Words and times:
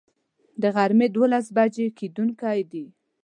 د 0.61 0.63
غرمي 0.75 1.07
دولس 1.15 1.45
بجي 1.55 1.87
کیدونکی 1.99 2.61
دی 2.71 2.85